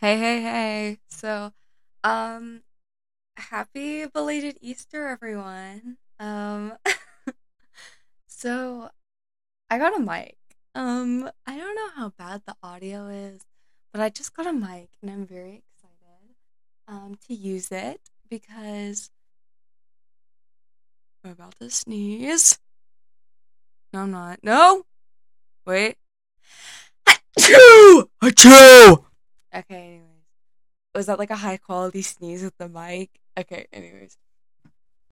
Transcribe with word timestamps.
Hey, 0.00 0.16
hey, 0.16 0.40
hey. 0.40 0.98
So, 1.08 1.52
um, 2.04 2.62
happy 3.36 4.06
belated 4.06 4.56
Easter, 4.62 5.06
everyone. 5.08 5.98
Um, 6.18 6.72
so 8.26 8.88
I 9.68 9.76
got 9.76 9.94
a 9.94 10.00
mic. 10.00 10.38
Um, 10.74 11.30
I 11.46 11.58
don't 11.58 11.74
know 11.74 11.90
how 11.96 12.14
bad 12.16 12.44
the 12.46 12.54
audio 12.62 13.08
is, 13.08 13.42
but 13.92 14.00
I 14.00 14.08
just 14.08 14.32
got 14.34 14.46
a 14.46 14.54
mic 14.54 14.88
and 15.02 15.10
I'm 15.10 15.26
very 15.26 15.62
excited 15.66 16.36
um 16.88 17.18
to 17.28 17.34
use 17.34 17.70
it 17.70 18.00
because 18.30 19.10
I'm 21.22 21.32
about 21.32 21.56
to 21.60 21.68
sneeze. 21.68 22.58
No, 23.92 24.00
I'm 24.00 24.10
not. 24.12 24.38
No. 24.42 24.84
Wait. 25.66 25.98
Achoo! 27.06 28.08
Achoo! 28.22 29.09
Okay, 29.54 29.74
anyways. 29.74 30.06
Was 30.94 31.06
that 31.06 31.18
like 31.18 31.30
a 31.30 31.36
high 31.36 31.56
quality 31.58 32.02
sneeze 32.02 32.42
with 32.42 32.56
the 32.58 32.68
mic? 32.68 33.20
Okay, 33.38 33.66
anyways. 33.72 34.16